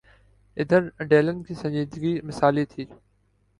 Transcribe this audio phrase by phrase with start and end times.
[0.57, 2.85] ادھر ڈیلن کی سنجیدگی مثالی تھی۔